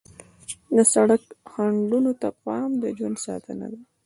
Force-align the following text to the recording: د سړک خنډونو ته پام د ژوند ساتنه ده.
د 0.75 0.77
سړک 0.93 1.21
خنډونو 1.51 2.11
ته 2.21 2.27
پام 2.43 2.69
د 2.81 2.83
ژوند 2.97 3.17
ساتنه 3.25 3.67
ده. 3.71 3.79